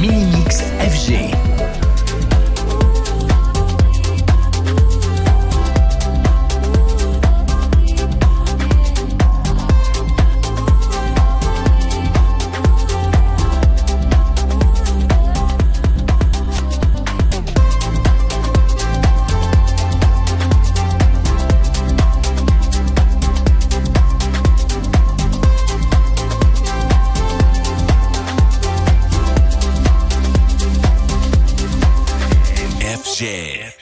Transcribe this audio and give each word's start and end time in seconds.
Minimix 0.00 0.64
FG. 0.80 1.39
Jazz. 33.20 33.79